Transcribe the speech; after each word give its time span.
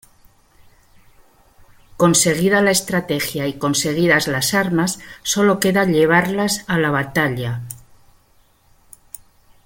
Conseguida 1.95 2.63
la 2.63 2.71
estrategia, 2.71 3.45
y 3.45 3.59
conseguidas 3.59 4.27
las 4.27 4.55
armas, 4.55 4.97
sólo 5.21 5.59
queda 5.59 5.85
llevarlas 5.85 6.63
a 6.67 6.79
la 6.79 6.89
batalla. 6.89 7.61